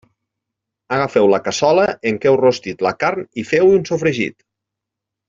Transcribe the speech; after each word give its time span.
Agafeu 0.95 1.27
la 1.33 1.39
cassola 1.47 1.83
en 2.11 2.17
què 2.23 2.31
heu 2.31 2.39
rostit 2.41 2.81
la 2.89 2.95
carn 3.05 3.29
i 3.43 3.47
feu-hi 3.51 3.77
un 3.81 3.87
sofregit. 3.91 4.39